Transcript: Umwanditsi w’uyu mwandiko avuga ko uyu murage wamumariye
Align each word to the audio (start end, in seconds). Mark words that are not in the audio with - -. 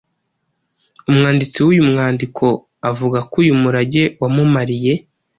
Umwanditsi 1.09 1.57
w’uyu 1.65 1.83
mwandiko 1.91 2.45
avuga 2.89 3.17
ko 3.29 3.33
uyu 3.43 3.53
murage 3.61 4.03
wamumariye 4.21 4.93